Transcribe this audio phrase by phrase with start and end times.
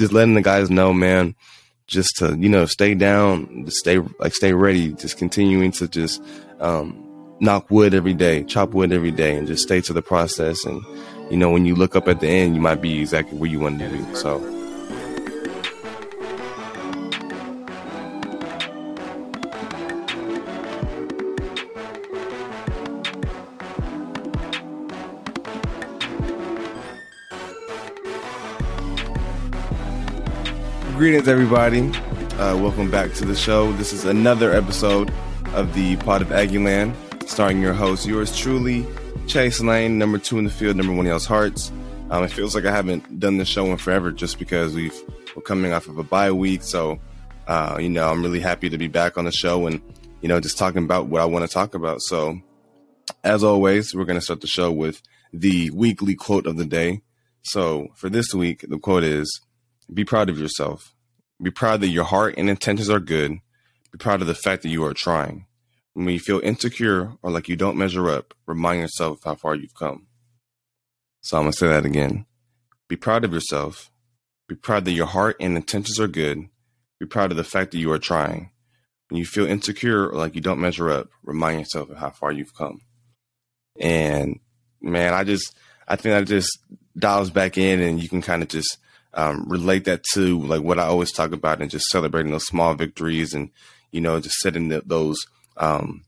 [0.00, 1.36] just letting the guys know, man,
[1.86, 6.22] just to you know stay down, stay like stay ready, just continuing to just
[6.58, 7.06] um,
[7.38, 10.64] knock wood every day, chop wood every day, and just stay to the process.
[10.64, 10.82] And
[11.30, 13.60] you know, when you look up at the end, you might be exactly where you
[13.60, 14.14] want to be.
[14.16, 14.59] So.
[31.10, 31.80] Greetings, everybody.
[32.38, 33.72] Uh, welcome back to the show.
[33.72, 35.12] This is another episode
[35.54, 36.94] of the Pod of Aggieland,
[37.28, 38.86] starring your host, yours truly,
[39.26, 41.72] Chase Lane, number two in the field, number one in y'all's hearts.
[42.10, 44.94] Um, it feels like I haven't done this show in forever just because we've
[45.34, 46.62] we're coming off of a bye week.
[46.62, 47.00] So,
[47.48, 49.82] uh, you know, I'm really happy to be back on the show and,
[50.20, 52.02] you know, just talking about what I want to talk about.
[52.02, 52.40] So,
[53.24, 57.02] as always, we're going to start the show with the weekly quote of the day.
[57.42, 59.40] So, for this week, the quote is
[59.92, 60.94] be proud of yourself.
[61.42, 63.38] Be proud that your heart and intentions are good.
[63.92, 65.46] Be proud of the fact that you are trying.
[65.94, 69.74] When you feel insecure or like you don't measure up, remind yourself how far you've
[69.74, 70.06] come.
[71.22, 72.26] So I'm going to say that again.
[72.88, 73.90] Be proud of yourself.
[74.48, 76.48] Be proud that your heart and intentions are good.
[76.98, 78.50] Be proud of the fact that you are trying.
[79.08, 82.32] When you feel insecure or like you don't measure up, remind yourself of how far
[82.32, 82.80] you've come.
[83.80, 84.40] And
[84.80, 85.56] man, I just,
[85.88, 86.58] I think that just
[86.96, 88.78] dials back in and you can kind of just
[89.14, 92.74] um, relate that to like what I always talk about and just celebrating those small
[92.74, 93.50] victories and
[93.90, 95.18] you know just setting the, those
[95.56, 96.04] um,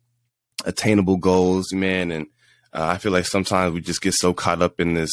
[0.64, 2.10] attainable goals, man.
[2.10, 2.26] And
[2.72, 5.12] uh, I feel like sometimes we just get so caught up in this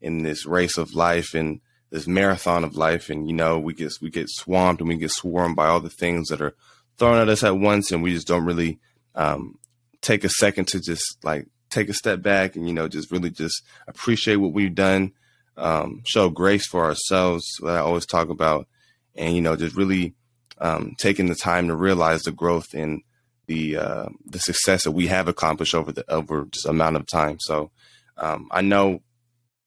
[0.00, 3.92] in this race of life and this marathon of life, and you know we get
[4.02, 6.54] we get swamped and we get swarmed by all the things that are
[6.98, 8.78] thrown at us at once, and we just don't really
[9.14, 9.58] um,
[10.00, 13.30] take a second to just like take a step back and you know just really
[13.30, 15.12] just appreciate what we've done
[15.58, 18.66] um, show grace for ourselves that I always talk about,
[19.14, 20.14] and you know, just really
[20.58, 23.02] um, taking the time to realize the growth in
[23.46, 27.38] the uh, the success that we have accomplished over the over just amount of time.
[27.40, 27.70] So
[28.16, 29.00] um, I know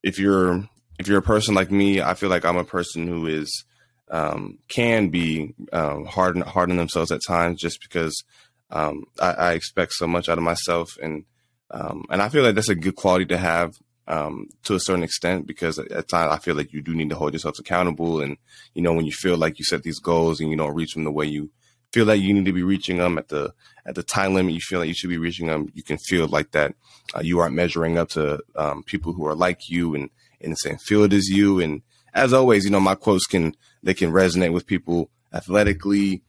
[0.03, 0.63] if you're
[1.00, 3.66] if you're a person like me, I feel like I'm a person who is
[4.09, 8.24] um, can be um, hard hard on themselves at times, just because
[8.69, 11.25] um, I, I, expect so much out of myself, and
[11.72, 13.74] um, and I feel like that's a good quality to have
[14.12, 17.16] um, to a certain extent because at times I feel like you do need to
[17.16, 18.20] hold yourself accountable.
[18.20, 18.38] And,
[18.74, 21.06] you know, when you feel like you set these goals and you don't reach them
[21.06, 21.50] the way you
[21.94, 23.54] feel like you need to be reaching them at the,
[23.86, 25.70] at the time limit, you feel like you should be reaching them.
[25.74, 26.76] You can feel like that
[27.16, 30.10] uh, you aren't measuring up to um, people who are like you and
[30.42, 31.62] in the same field as you.
[31.62, 31.82] And
[32.14, 36.22] as always, you know, my quotes can, they can resonate with people athletically,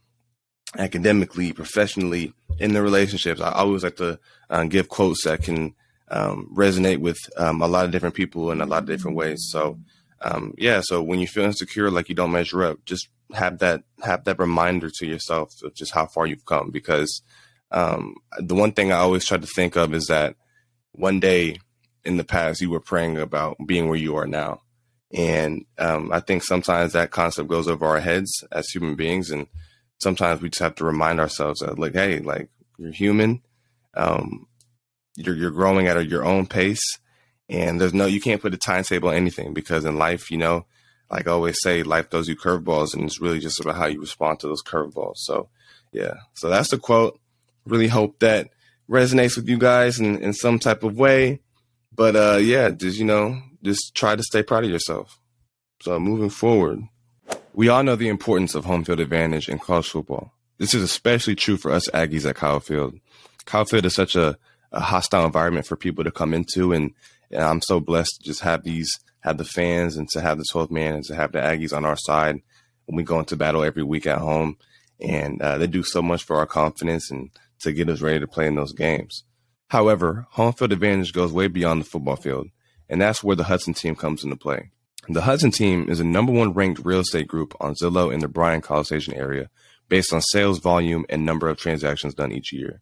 [0.78, 3.40] academically, professionally in their relationships.
[3.40, 4.20] I always like to
[4.50, 5.74] uh, give quotes that can
[6.12, 9.48] um, resonate with um, a lot of different people in a lot of different ways.
[9.50, 9.78] So,
[10.20, 10.80] um, yeah.
[10.82, 14.38] So when you feel insecure, like you don't measure up, just have that have that
[14.38, 16.70] reminder to yourself of just how far you've come.
[16.70, 17.22] Because
[17.70, 20.36] um, the one thing I always try to think of is that
[20.92, 21.58] one day
[22.04, 24.60] in the past you were praying about being where you are now,
[25.12, 29.46] and um, I think sometimes that concept goes over our heads as human beings, and
[29.98, 33.40] sometimes we just have to remind ourselves that, like, hey, like you're human.
[33.94, 34.46] Um,
[35.16, 36.98] you're you're growing at your own pace,
[37.48, 40.66] and there's no you can't put a timetable on anything because in life, you know,
[41.10, 44.00] like I always say, life throws you curveballs, and it's really just about how you
[44.00, 45.16] respond to those curveballs.
[45.16, 45.48] So,
[45.92, 47.20] yeah, so that's the quote.
[47.66, 48.48] Really hope that
[48.88, 51.40] resonates with you guys in, in some type of way.
[51.94, 55.20] But uh, yeah, just you know, just try to stay proud of yourself.
[55.82, 56.80] So moving forward,
[57.52, 60.32] we all know the importance of home field advantage in college football.
[60.58, 62.94] This is especially true for us Aggies at Kyle Field.
[63.44, 64.38] Kyle Field is such a
[64.72, 66.72] a hostile environment for people to come into.
[66.72, 66.92] And,
[67.30, 68.90] and, I'm so blessed to just have these,
[69.20, 71.84] have the fans and to have the 12th man and to have the Aggies on
[71.84, 72.40] our side
[72.86, 74.56] when we go into battle every week at home.
[75.00, 78.26] And uh, they do so much for our confidence and to get us ready to
[78.26, 79.24] play in those games.
[79.68, 82.48] However, home field advantage goes way beyond the football field,
[82.90, 84.70] and that's where the Hudson team comes into play.
[85.08, 88.28] The Hudson team is a number one ranked real estate group on Zillow in the
[88.28, 89.48] Bryan College Station area
[89.88, 92.80] based on sales volume and number of transactions done each year.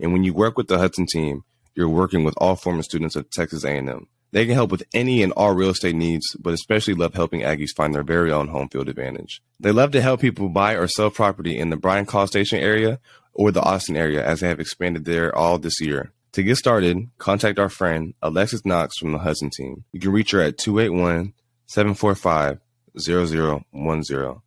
[0.00, 1.44] And when you work with the Hudson team,
[1.74, 4.06] you're working with all former students of Texas A&M.
[4.32, 7.74] They can help with any and all real estate needs, but especially love helping Aggies
[7.76, 9.42] find their very own home field advantage.
[9.58, 13.00] They love to help people buy or sell property in the Bryan College Station area
[13.32, 16.12] or the Austin area as they have expanded there all this year.
[16.32, 19.84] To get started, contact our friend Alexis Knox from the Hudson team.
[19.92, 21.32] You can reach her at 281
[21.66, 22.60] 745
[22.98, 24.40] 0010.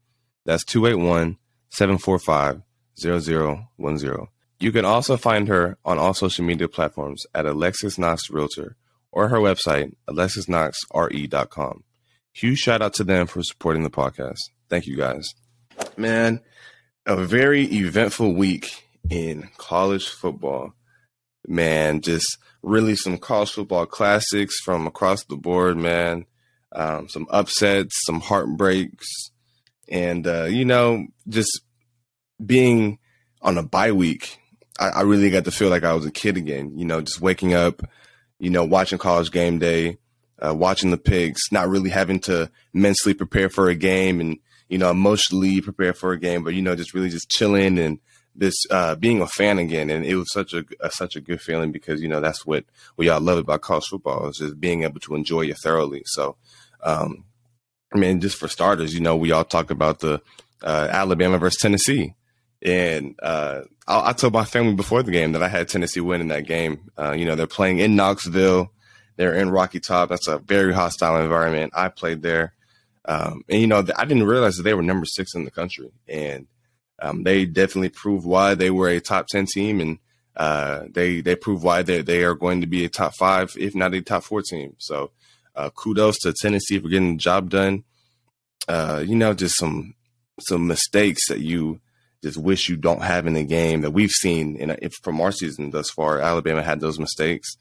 [0.45, 1.37] That's 281
[1.69, 2.61] 745
[2.97, 4.27] 0010.
[4.63, 8.77] You can also find her on all social media platforms at Alexis Knox Realtor
[9.11, 11.83] or her website, alexisknoxre.com.
[12.31, 14.39] huge shout out to them for supporting the podcast.
[14.69, 15.33] Thank you guys.
[15.97, 16.39] Man,
[17.05, 20.71] a very eventful week in college football.
[21.45, 26.25] Man, just really some college football classics from across the board, man.
[26.71, 29.29] Um, some upsets, some heartbreaks,
[29.89, 31.63] and uh, you know, just
[32.43, 32.99] being
[33.41, 34.39] on a bye week,
[34.79, 36.77] I, I, really got to feel like I was a kid again.
[36.77, 37.81] You know, just waking up,
[38.39, 39.97] you know, watching college game day,
[40.43, 44.37] uh, watching the picks, not really having to mentally prepare for a game and
[44.69, 47.99] you know emotionally prepare for a game, but you know, just really just chilling and
[48.35, 51.41] this uh, being a fan again, and it was such a, a, such a good
[51.41, 52.65] feeling because you know that's what
[52.97, 56.01] we all love about college football is just being able to enjoy it thoroughly.
[56.05, 56.35] So,
[56.83, 57.25] um,
[57.93, 60.21] I mean, just for starters, you know, we all talk about the
[60.63, 62.15] uh, Alabama versus Tennessee,
[62.63, 66.29] and uh, I, I, told my family before the game that I had Tennessee winning
[66.29, 66.89] that game.
[66.97, 68.71] Uh, you know, they're playing in Knoxville,
[69.17, 70.09] they're in Rocky Top.
[70.09, 71.73] That's a very hostile environment.
[71.75, 72.53] I played there,
[73.05, 75.91] um, and you know, I didn't realize that they were number six in the country,
[76.07, 76.47] and
[77.01, 79.99] um, they definitely proved why they were a top 10 team and
[80.35, 83.75] uh, they they proved why they, they are going to be a top five, if
[83.75, 84.75] not a top four team.
[84.79, 85.11] So
[85.55, 87.83] uh, kudos to Tennessee for getting the job done.
[88.67, 89.93] Uh, you know, just some
[90.39, 91.79] some mistakes that you
[92.23, 95.31] just wish you don't have in the game that we've seen in if, from our
[95.31, 96.19] season thus far.
[96.19, 97.55] Alabama had those mistakes,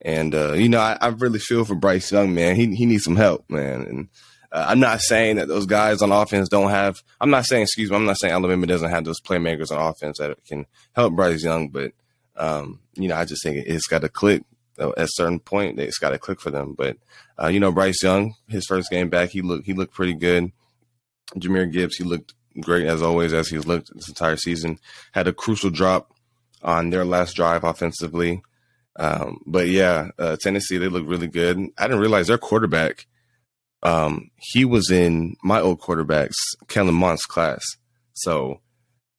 [0.00, 2.56] and uh, you know, I, I, really feel for Bryce Young, man.
[2.56, 4.08] He he needs some help, man, and
[4.50, 7.02] uh, I'm not saying that those guys on offense don't have.
[7.20, 10.18] I'm not saying, excuse me, I'm not saying Alabama doesn't have those playmakers on offense
[10.18, 11.92] that can help Bryce Young, but
[12.36, 14.42] um, you know, I just think it's got to click
[14.78, 15.78] at a certain point.
[15.78, 16.74] It's got to click for them.
[16.76, 16.96] But
[17.40, 20.52] uh, you know, Bryce Young, his first game back, he looked he looked pretty good.
[21.36, 24.78] Jahmyr Gibbs, he looked great as always, as he's looked this entire season.
[25.12, 26.12] Had a crucial drop
[26.62, 28.42] on their last drive offensively.
[28.96, 31.58] Um, but yeah, uh, Tennessee, they look really good.
[31.78, 33.06] I didn't realize their quarterback
[33.82, 36.36] um, he was in my old quarterback's
[36.68, 37.64] Kellen Mond's class.
[38.14, 38.60] So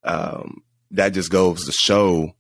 [0.04, 2.36] um, that just goes to show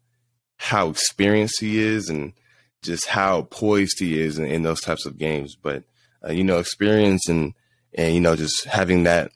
[0.58, 2.34] how experienced he is and
[2.82, 5.56] just how poised he is in, in those types of games.
[5.56, 5.84] But
[6.28, 7.54] uh, you know, experience and
[7.94, 9.32] and you know, just having that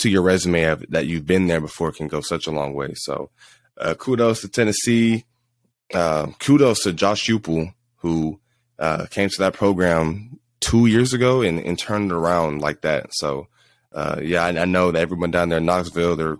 [0.00, 2.92] to your resume of, that you've been there before can go such a long way.
[2.94, 3.30] So
[3.78, 5.24] uh, kudos to Tennessee.
[5.92, 8.38] Uh, kudos to Josh Heupel, who
[8.78, 13.06] uh, came to that program two years ago and, and turned it around like that.
[13.12, 13.48] So,
[13.92, 16.38] uh, yeah, I, I, know that everyone down there in Knoxville, they're,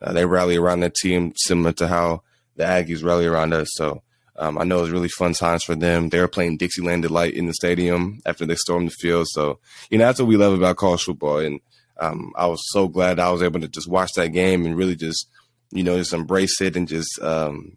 [0.00, 2.22] uh, they rally around their team similar to how
[2.54, 3.68] the Aggies rally around us.
[3.72, 4.02] So,
[4.36, 6.08] um, I know it was really fun times for them.
[6.08, 9.26] They were playing Dixieland Delight in the stadium after they stormed the field.
[9.30, 9.58] So,
[9.90, 11.38] you know, that's what we love about college football.
[11.38, 11.60] And
[12.02, 14.96] um, I was so glad I was able to just watch that game and really
[14.96, 15.28] just,
[15.70, 17.76] you know, just embrace it and just um,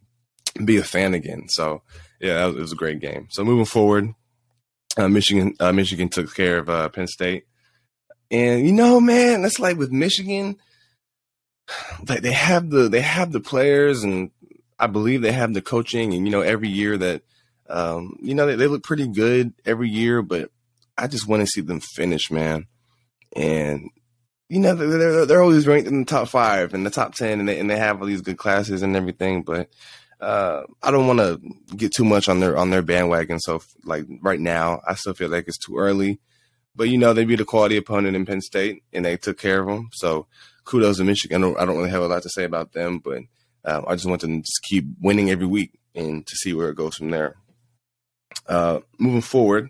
[0.63, 1.45] be a fan again.
[1.49, 1.83] So,
[2.19, 3.27] yeah, it was a great game.
[3.29, 4.15] So, moving forward,
[4.97, 7.45] uh, Michigan, uh, Michigan took care of uh, Penn State,
[8.31, 10.57] and you know, man, that's like with Michigan,
[12.07, 14.31] like they have the they have the players, and
[14.79, 17.21] I believe they have the coaching, and you know, every year that,
[17.69, 20.49] um, you know, they, they look pretty good every year, but
[20.97, 22.65] I just want to see them finish, man,
[23.35, 23.91] and
[24.49, 27.49] you know, they're they're always ranked in the top five and the top ten, and
[27.49, 29.69] they and they have all these good classes and everything, but
[30.21, 33.39] uh, I don't want to get too much on their on their bandwagon.
[33.39, 36.19] So like right now, I still feel like it's too early.
[36.75, 39.61] But you know, they beat a quality opponent in Penn State, and they took care
[39.61, 39.89] of them.
[39.93, 40.27] So
[40.65, 41.43] kudos to Michigan.
[41.43, 43.19] I don't, I don't really have a lot to say about them, but
[43.63, 46.69] um, I just want them to just keep winning every week and to see where
[46.69, 47.35] it goes from there.
[48.47, 49.69] Uh, moving forward,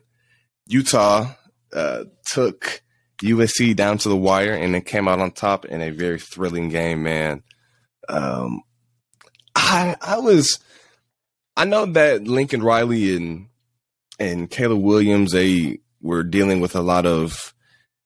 [0.67, 1.32] Utah
[1.74, 2.82] uh, took
[3.22, 6.69] USC down to the wire, and it came out on top in a very thrilling
[6.69, 7.03] game.
[7.03, 7.43] Man,
[8.10, 8.62] um,
[9.55, 10.60] I I was
[11.57, 13.48] I know that Lincoln Riley and
[14.19, 17.53] and Caleb Williams they were dealing with a lot of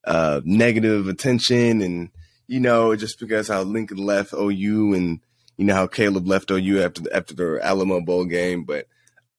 [0.06, 2.10] uh, negative attention and
[2.48, 5.20] you know just because how Lincoln left OU and
[5.58, 8.88] you know how Caleb left OU after the, after the Alamo Bowl game, but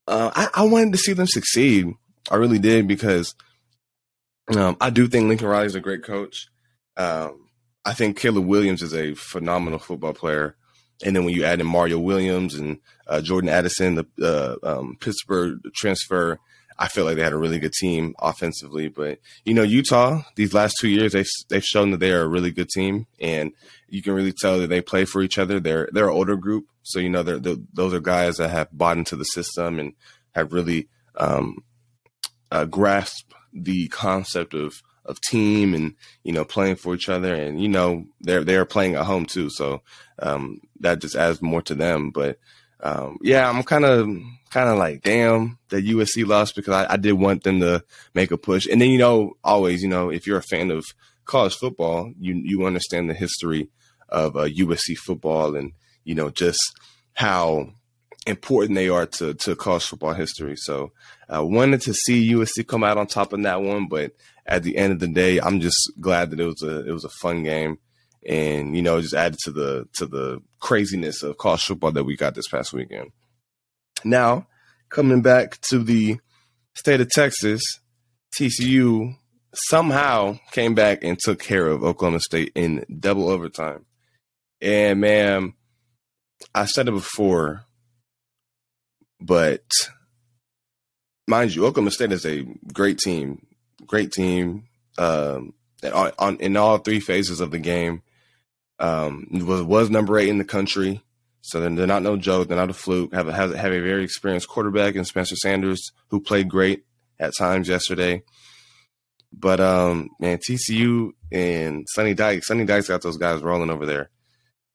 [0.06, 1.94] uh, I, I wanted to see them succeed.
[2.30, 3.34] I really did because
[4.56, 6.48] um, I do think Lincoln Riley is a great coach.
[6.96, 7.48] Um,
[7.84, 10.56] I think Caleb Williams is a phenomenal football player.
[11.02, 14.96] And then when you add in Mario Williams and uh, Jordan Addison, the uh, um,
[15.00, 16.38] Pittsburgh transfer,
[16.78, 18.88] I feel like they had a really good team offensively.
[18.88, 22.28] But you know, Utah these last two years they've they've shown that they are a
[22.28, 23.52] really good team, and
[23.88, 25.60] you can really tell that they play for each other.
[25.60, 28.68] They're they're an older group, so you know they're, they're those are guys that have
[28.72, 29.92] bought into the system and
[30.34, 31.64] have really um,
[32.50, 37.34] uh, grasped the concept of of team and you know playing for each other.
[37.34, 39.50] And you know they're they're playing at home too.
[39.50, 39.82] So
[40.18, 42.10] um, that just adds more to them.
[42.10, 42.38] But
[42.82, 44.08] um, yeah, I'm kind of
[44.50, 48.32] kind of like, damn, that USC lost because I, I, did want them to make
[48.32, 48.66] a push.
[48.66, 50.84] And then you know, always, you know, if you're a fan of
[51.24, 53.68] college football, you you understand the history
[54.08, 55.72] of uh, USC football and
[56.04, 56.60] you know just
[57.14, 57.72] how
[58.26, 60.56] important they are to to college football history.
[60.56, 60.92] So
[61.28, 64.12] I uh, wanted to see USC come out on top in that one, but
[64.46, 67.04] at the end of the day, I'm just glad that it was a it was
[67.04, 67.78] a fun game,
[68.26, 72.16] and you know just added to the to the craziness of college football that we
[72.16, 73.12] got this past weekend.
[74.04, 74.46] Now
[74.88, 76.18] coming back to the
[76.74, 77.62] state of Texas,
[78.36, 79.16] TCU
[79.54, 83.86] somehow came back and took care of Oklahoma State in double overtime.
[84.60, 85.54] And man,
[86.54, 87.64] I said it before,
[89.20, 89.64] but
[91.26, 93.46] mind you, Oklahoma State is a great team,
[93.86, 94.64] great team.
[94.98, 95.54] Um,
[95.92, 98.02] on, in all three phases of the game,
[98.78, 101.02] um, was was number eight in the country.
[101.42, 102.48] So they're, they're not no joke.
[102.48, 103.14] They're not a fluke.
[103.14, 106.84] Have a, have, have a very experienced quarterback in Spencer Sanders, who played great
[107.18, 108.22] at times yesterday.
[109.32, 114.10] But um, man, TCU and Sonny Dykes, Sonny Dykes got those guys rolling over there.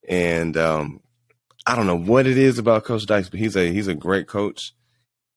[0.08, 1.02] And um,
[1.68, 4.28] I don't know what it is about Coach Dykes, but he's a he's a great
[4.28, 4.74] coach,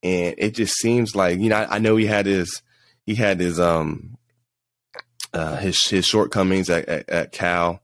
[0.02, 2.62] and it just seems like you know I, I know he had his
[3.06, 4.18] he had his um
[5.32, 7.80] uh, his his shortcomings at, at, at, Cal,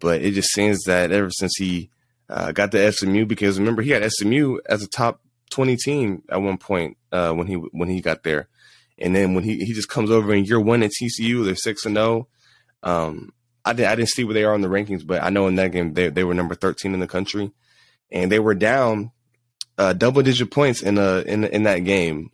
[0.00, 1.90] but it just seems that ever since he
[2.28, 6.42] uh, got the SMU, because remember he had SMU as a top twenty team at
[6.42, 8.48] one point uh, when he when he got there,
[8.98, 11.84] and then when he he just comes over in year one at TCU, they're six
[11.86, 12.28] and zero.
[12.82, 13.06] Oh.
[13.06, 13.32] Um,
[13.64, 15.56] I didn't I didn't see where they are in the rankings, but I know in
[15.56, 17.50] that game they they were number 13 in the country,
[18.10, 19.12] and they were down
[19.78, 22.30] uh, double digit points in a in in that game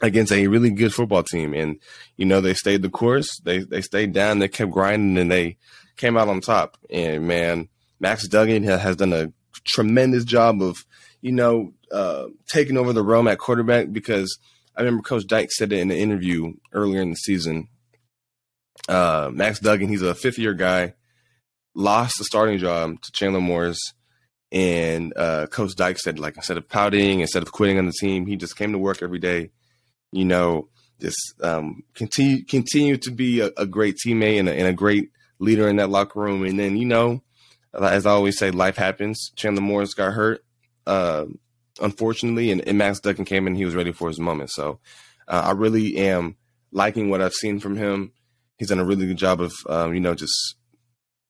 [0.00, 1.78] against a really good football team, and
[2.16, 3.38] you know they stayed the course.
[3.40, 4.38] They they stayed down.
[4.38, 5.56] They kept grinding, and they
[5.96, 6.78] came out on top.
[6.90, 9.32] And man, Max Duggan has done a
[9.64, 10.84] tremendous job of
[11.20, 14.38] you know uh, taking over the realm at quarterback because
[14.76, 17.68] I remember Coach Dyke said it in an interview earlier in the season
[18.88, 20.94] uh, Max Duggan, he's a fifth year guy,
[21.74, 23.78] lost the starting job to Chandler Morris.
[24.52, 28.26] And uh, Coach Dyke said, like, instead of pouting, instead of quitting on the team,
[28.26, 29.50] he just came to work every day,
[30.10, 30.68] you know,
[31.00, 35.10] just um, continue continue to be a, a great teammate and a, and a, great
[35.38, 36.44] leader in that locker room.
[36.44, 37.22] And then, you know,
[37.72, 39.30] as I always say, life happens.
[39.36, 40.44] Chandler Morris got hurt,
[40.86, 41.24] uh,
[41.80, 43.54] unfortunately, and, and, Max Duggan came in.
[43.54, 44.50] He was ready for his moment.
[44.50, 44.80] So
[45.26, 46.36] uh, I really am
[46.72, 48.12] liking what I've seen from him
[48.60, 50.54] he's done a really good job of um, you know just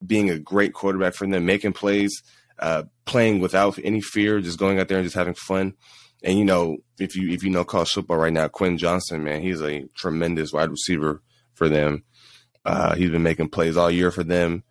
[0.04, 2.22] being a great quarterback for them, making plays,
[2.60, 5.74] uh, playing without any fear, just going out there and just having fun.
[6.22, 9.42] And you know, if you if you know college football right now, Quentin Johnston, man,
[9.42, 11.22] he's a tremendous wide receiver
[11.54, 12.04] for them.
[12.64, 14.62] Uh, he's been making plays all year for them.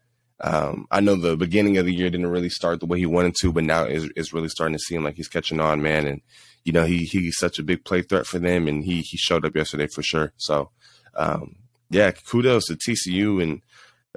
[0.41, 3.36] Um, I know the beginning of the year didn't really start the way he wanted
[3.41, 6.08] to, but now it's, it's really starting to seem like he's catching on, man.
[6.08, 6.22] And
[6.63, 9.46] you know, he he's such a big play threat for them, and he he showed
[9.46, 10.34] up yesterday for sure.
[10.38, 10.69] So
[11.15, 11.55] um,
[11.89, 13.62] yeah, kudos to TCU and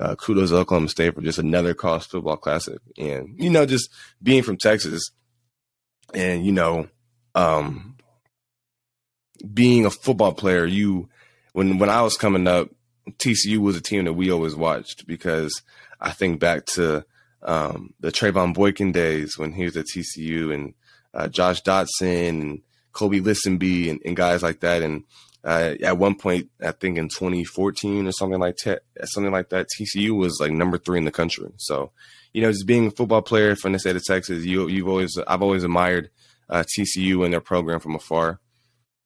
[0.02, 2.78] uh, kudos to Oklahoma State for just another college football classic.
[2.98, 3.88] And, you know, just
[4.20, 5.10] being from Texas
[6.12, 6.88] and, you know,
[7.36, 7.96] um,
[9.54, 11.08] being a football player, you,
[11.52, 12.68] when, when I was coming up,
[13.18, 15.62] TCU was a team that we always watched because
[16.00, 17.04] I think back to
[17.42, 20.74] um, the Trevone Boykin days when he was at TCU and
[21.14, 24.82] uh, Josh Doctson and Kolby Listenbee and, and guys like that.
[24.82, 25.04] And
[25.44, 29.66] uh, at one point, I think in 2014 or something like that, something like that,
[29.76, 31.50] TCU was like number three in the country.
[31.56, 31.90] So,
[32.32, 35.18] you know, just being a football player from the state of Texas, you you've always
[35.26, 36.10] I've always admired
[36.48, 38.38] uh, TCU and their program from afar.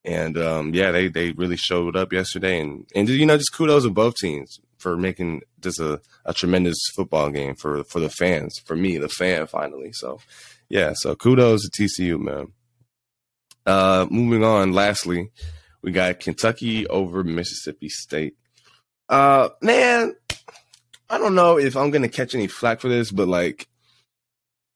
[0.05, 3.83] And um, yeah, they they really showed up yesterday, and and you know, just kudos
[3.83, 8.57] to both teams for making just a, a tremendous football game for for the fans,
[8.65, 9.91] for me, the fan, finally.
[9.93, 10.21] So,
[10.69, 12.53] yeah, so kudos to TCU, man.
[13.65, 15.31] Uh, moving on, lastly,
[15.87, 18.35] we got Kentucky over Mississippi State.
[19.09, 20.17] Uh, man,
[21.09, 23.69] I don't know if I'm gonna catch any flack for this, but like,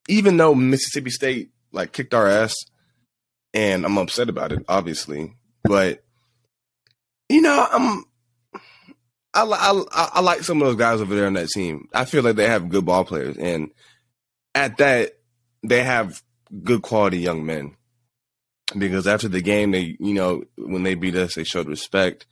[0.08, 2.54] even though Mississippi State like kicked our ass,
[3.52, 6.04] and I'm upset about it, obviously, but
[7.28, 8.04] you know, I'm.
[9.32, 11.88] I, I, I like some of those guys over there on that team.
[11.94, 13.70] I feel like they have good ball players, and
[14.54, 15.12] at that,
[15.64, 16.22] they have
[16.62, 17.76] good quality young men
[18.76, 22.26] because after the game, they, you know, when they beat us, they showed respect.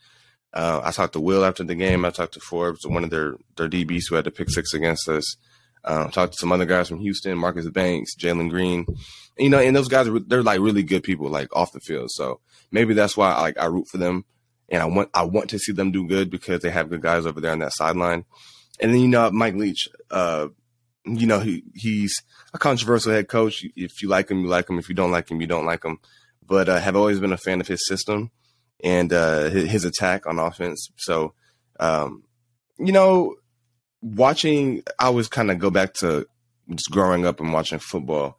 [0.53, 2.05] Uh, I talked to Will after the game.
[2.05, 5.09] I talked to Forbes, one of their their DBs who had to pick six against
[5.09, 5.37] us.
[5.85, 8.87] Uh, talked to some other guys from Houston, Marcus Banks, Jalen Green.
[9.37, 12.11] You know, and those guys they're like really good people, like off the field.
[12.11, 12.41] So
[12.73, 14.25] maybe that's why I, like I root for them,
[14.69, 17.27] and I want I want to see them do good because they have good guys
[17.27, 18.25] over there on that sideline.
[18.81, 20.49] And then you know Mike Leach, uh,
[21.17, 23.65] you know, he, he's a controversial head coach.
[23.77, 24.79] If you like him, you like him.
[24.79, 25.99] If you don't like him, you don't like him.
[26.49, 28.31] But uh, have always been a fan of his system
[28.83, 30.89] and uh, his, his, attack on offense.
[30.97, 31.35] So,
[31.79, 32.25] um,
[32.79, 33.35] you know,
[34.01, 36.27] watching, I always kind of go back to
[36.71, 38.39] just growing up and watching football.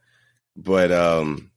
[0.55, 1.51] But, um,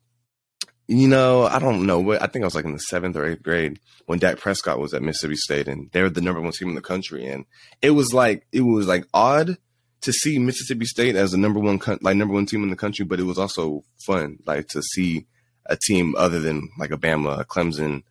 [0.88, 3.24] you know, I don't know what I think I was like in the seventh or
[3.24, 6.68] eighth grade when Dak Prescott was at Mississippi State and they're the number one team
[6.68, 7.26] in the country.
[7.26, 7.46] And
[7.80, 9.56] it was like, it was like odd
[10.02, 13.04] to see Mississippi State as the number one, like number one team in the country,
[13.04, 15.26] but it was also fun, like to see
[15.66, 18.02] a team other than like a Bama, a Clemson,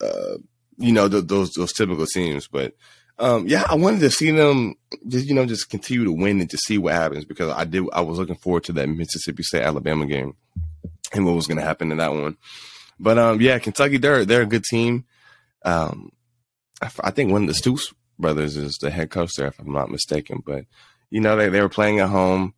[0.00, 0.38] uh,
[0.78, 2.48] you know, th- those, those typical teams.
[2.48, 2.74] But,
[3.18, 4.74] um, yeah, I wanted to see them
[5.06, 7.84] just, you know, just continue to win and to see what happens because I did,
[7.92, 10.34] I was looking forward to that Mississippi State Alabama game
[11.12, 12.36] and what was going to happen in that one.
[12.98, 15.04] But, um, yeah, Kentucky, they're, they're a good team.
[15.64, 16.10] Um,
[16.82, 19.72] I, I think one of the Stoops brothers is the head coach there, if I'm
[19.72, 20.64] not mistaken, but,
[21.10, 22.54] you know, they, they were playing at home.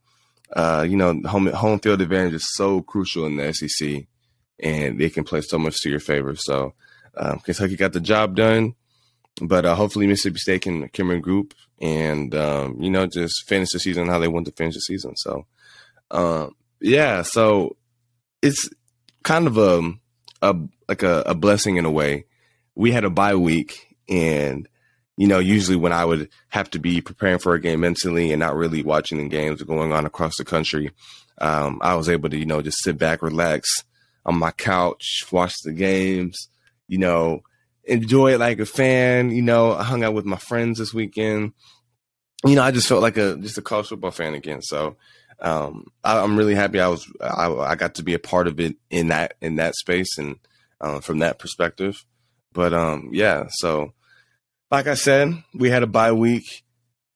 [0.54, 4.06] Uh, you know, home home field advantage is so crucial in the SEC,
[4.60, 6.34] and they can play so much to your favor.
[6.36, 6.74] So
[7.16, 8.74] um, Kentucky got the job done,
[9.42, 13.80] but uh, hopefully Mississippi State can can group and um, you know just finish the
[13.80, 15.16] season how they want to finish the season.
[15.16, 15.46] So
[16.10, 17.76] um, yeah, so
[18.42, 18.68] it's
[19.22, 19.92] kind of a
[20.42, 20.56] a
[20.88, 22.26] like a, a blessing in a way.
[22.74, 24.68] We had a bye week and
[25.16, 28.40] you know, usually when I would have to be preparing for a game mentally and
[28.40, 30.90] not really watching the games going on across the country,
[31.38, 33.68] um, I was able to, you know, just sit back, relax
[34.24, 36.48] on my couch, watch the games,
[36.88, 37.40] you know,
[37.84, 39.30] enjoy it like a fan.
[39.30, 41.52] You know, I hung out with my friends this weekend.
[42.44, 44.60] You know, I just felt like a just a college football fan again.
[44.60, 44.96] So
[45.40, 48.60] um, I, am really happy I was I, I, got to be a part of
[48.60, 50.36] it in that in that space and
[50.80, 52.04] uh, from that perspective.
[52.52, 53.92] But um, yeah, so
[54.70, 56.64] like I said, we had a bye week.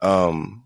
[0.00, 0.64] Um,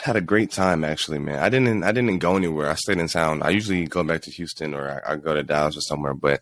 [0.00, 1.38] had a great time actually, man.
[1.38, 2.70] I didn't I didn't go anywhere.
[2.70, 3.42] I stayed in town.
[3.42, 6.14] I usually go back to Houston or I, I go to Dallas or somewhere.
[6.14, 6.40] But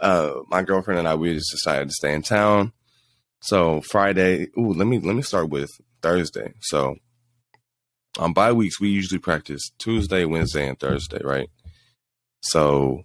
[0.00, 2.72] uh, my girlfriend and I we just decided to stay in town.
[3.40, 5.70] So Friday, ooh, let me let me start with
[6.02, 6.52] Thursday.
[6.60, 6.96] So
[8.18, 11.48] on bye weeks we usually practice Tuesday, Wednesday, and Thursday, right?
[12.40, 13.02] So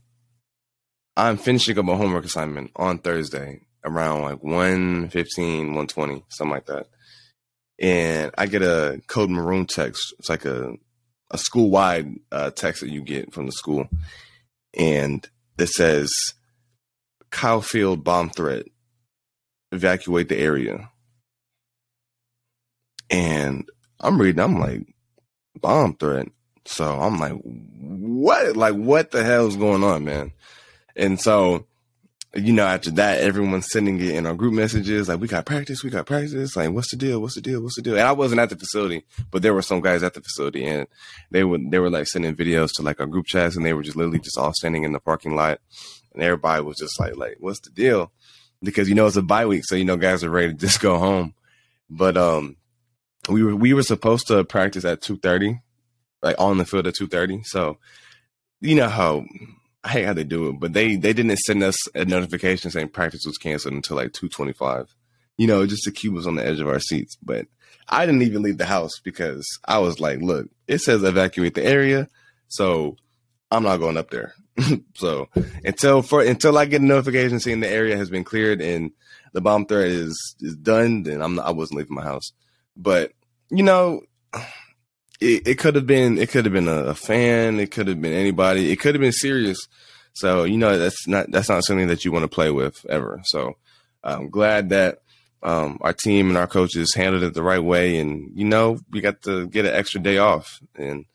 [1.16, 6.88] I'm finishing up a homework assignment on Thursday around like 115, 120, something like that.
[7.80, 10.14] And I get a code maroon text.
[10.20, 10.74] It's like a,
[11.32, 13.88] a school wide uh, text that you get from the school.
[14.74, 16.12] And it says,
[17.30, 18.66] Kyle Field bomb threat,
[19.72, 20.90] evacuate the area.
[23.10, 23.70] And
[24.00, 24.88] I'm reading, I'm like,
[25.60, 26.28] bomb threat.
[26.66, 28.58] So I'm like, what?
[28.58, 30.34] Like, what the hell is going on, man?
[30.96, 31.66] And so
[32.36, 35.84] you know, after that, everyone's sending it in our group messages like, "We got practice,
[35.84, 37.22] we got practice." Like, what's the deal?
[37.22, 37.62] What's the deal?
[37.62, 37.94] What's the deal?
[37.98, 40.88] And I wasn't at the facility, but there were some guys at the facility, and
[41.32, 43.82] they would they were like sending videos to like our group chats, and they were
[43.82, 45.60] just literally just all standing in the parking lot,
[46.14, 48.12] and everybody was just like, "Like, what's the deal?"
[48.62, 50.82] Because you know it's a bye week, so you know guys are ready to just
[50.82, 51.34] go home.
[51.90, 52.58] But um,
[53.30, 55.62] we were we were supposed to practice at two thirty,
[56.22, 57.42] like on the field at two thirty.
[57.44, 57.78] So
[58.60, 59.26] you know how
[59.88, 62.90] I hate how they do it, but they they didn't send us a notification saying
[62.90, 64.94] practice was canceled until like two twenty five.
[65.38, 67.16] You know, just to keep us on the edge of our seats.
[67.24, 67.46] But
[67.88, 71.64] I didn't even leave the house because I was like, look, it says evacuate the
[71.64, 72.10] area,
[72.50, 72.98] so
[73.50, 74.34] I'm not going up there.
[74.96, 75.30] so
[75.64, 78.92] until for until I get a notification saying the area has been cleared and
[79.32, 82.34] the bomb threat is is done, then I'm not, I wasn't leaving my house.
[82.76, 83.14] But
[83.50, 84.02] you know,
[85.20, 88.02] it, it could have been it could have been a, a fan, it could have
[88.02, 89.68] been anybody, it could have been serious.
[90.14, 93.22] So you know that's not that's not something that you want to play with ever.
[93.26, 93.58] So
[94.04, 95.00] I'm glad that
[95.44, 99.02] um, our team and our coaches handled it the right way, and you know we
[99.02, 101.06] got to get an extra day off, and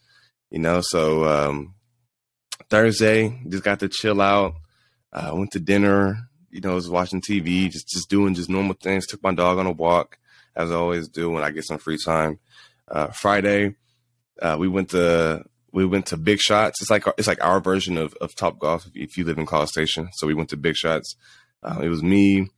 [0.51, 1.75] you know so um,
[2.71, 4.55] Thursday just got to chill out.
[5.13, 6.29] I uh, went to dinner.
[6.51, 9.07] You know, was watching TV, just just doing just normal things.
[9.07, 10.19] Took my dog on a walk,
[10.55, 12.39] as I always do when I get some free time.
[12.87, 13.75] Uh, Friday,
[14.41, 16.81] uh, we went to we went to Big Shots.
[16.81, 19.71] It's like it's like our version of, of Top Golf if you live in College
[19.71, 20.09] Station.
[20.13, 21.17] So we went to Big Shots.
[21.63, 22.49] Uh, it was me,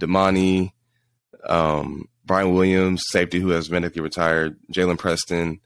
[0.00, 0.72] Demani,
[1.44, 5.60] um, Brian Williams, safety who has medically retired, Jalen Preston,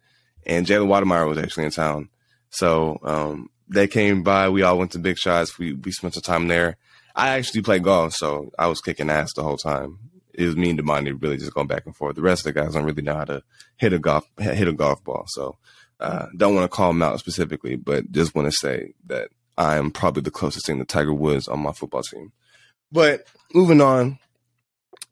[0.47, 2.09] and Jalen Wydermyer was actually in town.
[2.51, 4.49] So um, they came by.
[4.49, 5.59] We all went to Big Shots.
[5.59, 6.77] We we spent some time there.
[7.15, 9.99] I actually played golf, so I was kicking ass the whole time
[10.37, 12.15] it was me and Demani really just going back and forth.
[12.15, 13.43] The rest of the guys don't really know how to
[13.77, 15.25] hit a golf hit a golf ball.
[15.29, 15.57] So
[15.99, 19.77] uh, don't want to call them out specifically, but just want to say that I
[19.77, 22.33] am probably the closest thing to Tiger Woods on my football team.
[22.93, 24.19] But moving on,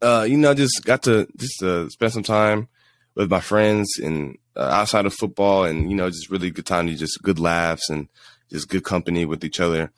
[0.01, 2.67] uh, you know, just got to just uh, spend some time
[3.15, 6.85] with my friends, and uh, outside of football, and you know, just really good time
[6.87, 8.09] to just good laughs and
[8.51, 9.91] just good company with each other.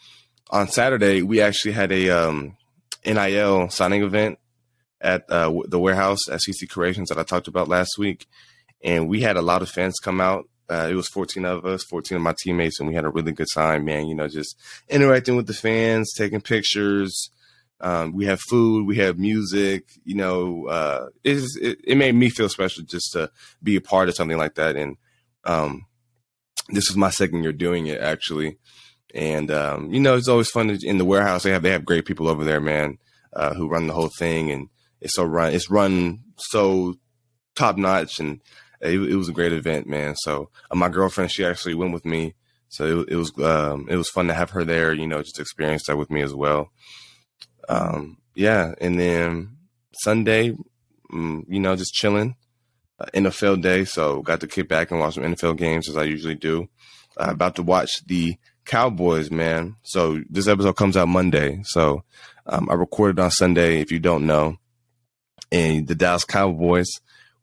[0.51, 2.55] On Saturday, we actually had a um,
[3.05, 4.39] NIL signing event
[5.01, 8.27] at uh, the warehouse at CC Creations that I talked about last week,
[8.83, 10.49] and we had a lot of fans come out.
[10.69, 13.31] Uh, it was 14 of us, 14 of my teammates, and we had a really
[13.31, 14.07] good time, man.
[14.07, 14.57] You know, just
[14.89, 17.31] interacting with the fans, taking pictures.
[17.79, 19.85] Um, we have food, we have music.
[20.03, 21.47] You know, uh, it,
[21.83, 23.31] it made me feel special just to
[23.63, 24.75] be a part of something like that.
[24.75, 24.97] And
[25.45, 25.85] um,
[26.69, 28.57] this is my second year doing it, actually.
[29.13, 31.43] And um, you know, it's always fun to, in the warehouse.
[31.43, 32.97] They have they have great people over there, man,
[33.33, 34.69] uh, who run the whole thing, and
[35.01, 36.95] it's so run it's run so
[37.55, 38.41] top notch, and
[38.81, 40.15] it, it, was a great event, man.
[40.15, 42.35] So uh, my girlfriend, she actually went with me,
[42.69, 44.93] so it, it was um, it was fun to have her there.
[44.93, 46.71] You know, just experience that with me as well.
[47.67, 49.57] Um, yeah, and then
[50.03, 50.55] Sunday,
[51.11, 52.35] mm, you know, just chilling.
[52.99, 56.03] Uh, NFL day, so got to kick back and watch some NFL games as I
[56.03, 56.67] usually do.
[57.15, 59.75] Uh, about to watch the Cowboys, man.
[59.83, 61.61] So this episode comes out Monday.
[61.63, 62.03] So
[62.47, 63.81] um, I recorded on Sunday.
[63.81, 64.57] If you don't know,
[65.51, 66.89] and the Dallas Cowboys,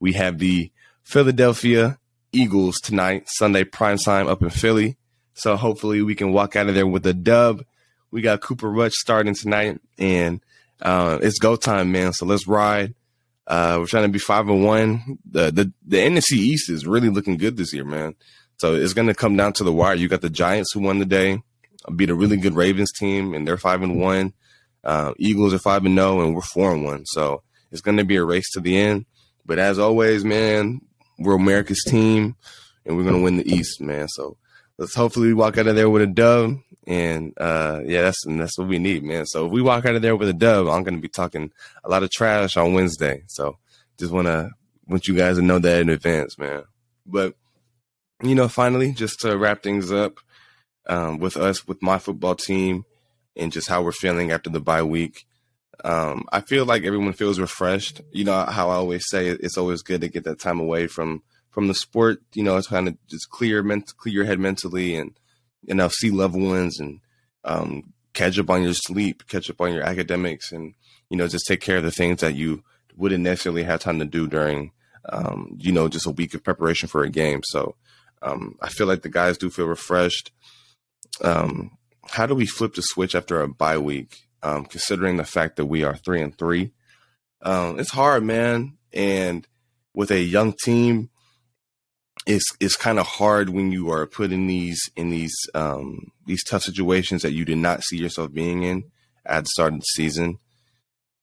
[0.00, 0.70] we have the
[1.02, 1.98] Philadelphia
[2.32, 4.96] Eagles tonight, Sunday prime time up in Philly.
[5.34, 7.64] So hopefully we can walk out of there with a dub.
[8.10, 10.40] We got Cooper Rush starting tonight, and
[10.80, 12.12] uh, it's go time, man.
[12.12, 12.94] So let's ride.
[13.46, 15.18] Uh, we're trying to be five and one.
[15.28, 18.14] The the the NFC East is really looking good this year, man.
[18.58, 19.94] So it's going to come down to the wire.
[19.94, 21.42] You got the Giants who won the day,
[21.94, 24.32] beat a really good Ravens team, and they're five and one.
[24.84, 27.04] Uh, Eagles are five and zero, oh, and we're four and one.
[27.06, 27.42] So
[27.74, 29.04] it's going to be a race to the end.
[29.44, 30.80] But as always, man,
[31.18, 32.36] we're America's team,
[32.86, 34.06] and we're going to win the East, man.
[34.08, 34.36] So
[34.78, 36.58] let's hopefully walk out of there with a dub.
[36.86, 39.26] And uh, yeah, that's and that's what we need, man.
[39.26, 41.50] So if we walk out of there with a dub, I'm going to be talking
[41.82, 43.24] a lot of trash on Wednesday.
[43.26, 43.58] So
[43.98, 44.50] just want to
[44.86, 46.62] want you guys to know that in advance, man.
[47.04, 47.34] But
[48.22, 50.20] you know, finally, just to wrap things up
[50.86, 52.84] um, with us, with my football team,
[53.34, 55.26] and just how we're feeling after the bye week.
[55.82, 58.00] Um, I feel like everyone feels refreshed.
[58.12, 61.22] You know how I always say it's always good to get that time away from
[61.50, 62.20] from the sport.
[62.34, 65.18] You know, it's kind of just clear ment- clear your head mentally, and
[65.66, 67.00] you know, see loved ones and
[67.44, 70.74] um, catch up on your sleep, catch up on your academics, and
[71.10, 72.62] you know, just take care of the things that you
[72.96, 74.70] wouldn't necessarily have time to do during,
[75.08, 77.40] um, you know, just a week of preparation for a game.
[77.44, 77.74] So
[78.22, 80.32] um, I feel like the guys do feel refreshed.
[81.22, 81.76] Um,
[82.08, 84.23] how do we flip the switch after a bye week?
[84.44, 86.72] Um, considering the fact that we are three and three.
[87.42, 88.76] Um, it's hard, man.
[88.92, 89.46] And
[89.94, 91.10] with a young team,
[92.26, 96.44] it's it's kind of hard when you are put in these in these um, these
[96.44, 98.84] tough situations that you did not see yourself being in
[99.26, 100.38] at the start of the season.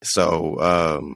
[0.03, 1.15] So um,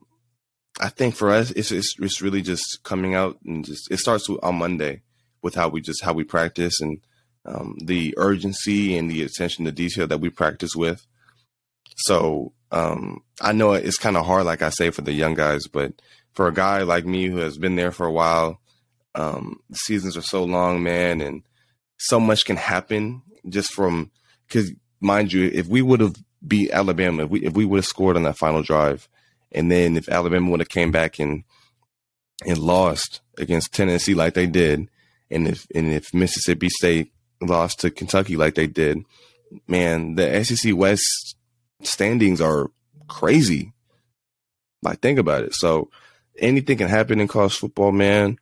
[0.80, 4.30] I think for us, it's, it's, it's really just coming out and just it starts
[4.30, 5.02] on Monday
[5.42, 7.00] with how we just how we practice and
[7.46, 11.06] um, the urgency and the attention to detail that we practice with.
[11.96, 15.68] So um, I know it's kind of hard, like I say, for the young guys,
[15.68, 15.94] but
[16.34, 18.60] for a guy like me who has been there for a while,
[19.16, 21.44] um, seasons are so long, man, and
[21.98, 24.12] so much can happen just from
[24.48, 27.86] because mind you, if we would have beat Alabama, if we if we would have
[27.86, 29.08] scored on that final drive,
[29.52, 31.44] and then if Alabama would have came back and
[32.46, 34.90] and lost against Tennessee like they did,
[35.32, 39.00] and if and if Mississippi State lost to Kentucky like they did,
[39.68, 41.36] man, the SEC West
[41.88, 42.70] standings are
[43.08, 43.74] crazy.
[44.82, 45.54] Like think about it.
[45.54, 45.90] So
[46.38, 48.38] anything can happen in college football, man.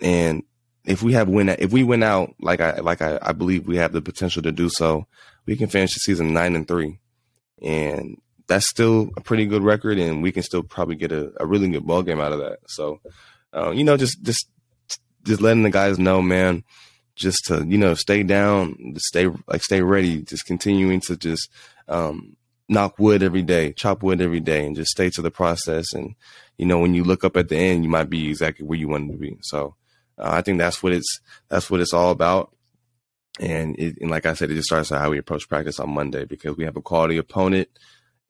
[0.00, 0.42] And
[0.84, 3.76] if we have win, if we win out, like I like I, I believe we
[3.76, 5.06] have the potential to do so,
[5.46, 6.98] we can finish the season nine and three,
[7.62, 11.46] and that's still a pretty good record, and we can still probably get a, a
[11.46, 12.58] really good ball game out of that.
[12.68, 13.00] So,
[13.52, 14.48] uh, you know, just just
[15.24, 16.62] just letting the guys know, man,
[17.16, 21.50] just to you know stay down, stay like stay ready, just continuing to just
[21.88, 22.36] um,
[22.68, 25.92] knock wood every day, chop wood every day, and just stay to the process.
[25.92, 26.14] And
[26.58, 28.88] you know, when you look up at the end, you might be exactly where you
[28.88, 29.38] wanted to be.
[29.42, 29.76] So
[30.18, 32.52] uh, I think that's what it's that's what it's all about.
[33.38, 36.24] And, it, and like I said, it just starts how we approach practice on Monday
[36.24, 37.68] because we have a quality opponent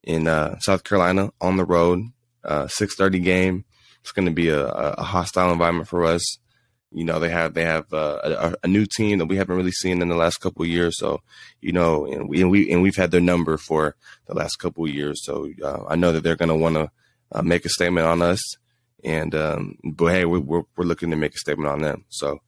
[0.03, 2.01] in uh, South Carolina on the road,
[2.44, 3.64] uh, six thirty game.
[4.01, 6.38] It's going to be a, a hostile environment for us
[6.92, 9.72] you know they have they have uh, a, a, new team that we haven't really
[9.72, 10.96] seen in the last couple years.
[10.99, 11.20] So
[11.61, 13.96] you know, and we and we and we've had their number for
[14.27, 15.25] the last couple years.
[15.25, 16.90] So uh, I know that they're going to want to
[17.33, 18.40] uh, make a statement on us.
[19.05, 22.05] And um, but hey, we're, we're, we're looking to make a statement on them.
[22.09, 22.40] So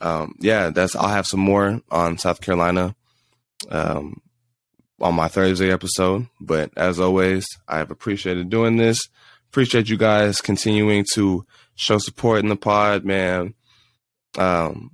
[0.00, 2.94] um, yeah, that's I'll have some more on South Carolina
[3.70, 4.22] um,
[5.00, 6.28] on my Thursday episode.
[6.40, 9.08] But as always, I have appreciated doing this.
[9.48, 13.54] Appreciate you guys continuing to show support in the pod, man
[14.38, 14.92] Um,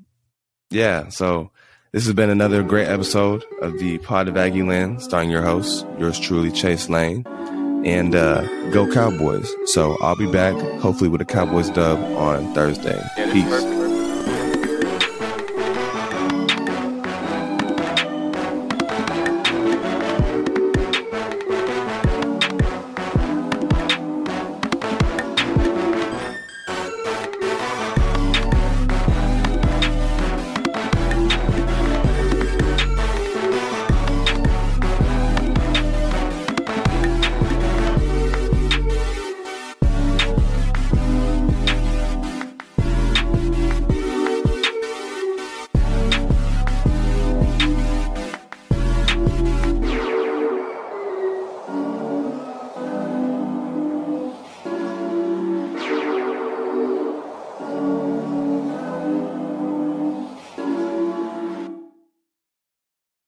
[0.71, 1.51] yeah, so
[1.93, 6.19] this has been another great episode of the Pod of Aggieland, starring your host, yours
[6.19, 7.25] truly, Chase Lane,
[7.85, 9.51] and uh, go Cowboys.
[9.67, 13.01] So I'll be back, hopefully with a Cowboys dub on Thursday.
[13.33, 13.76] Peace.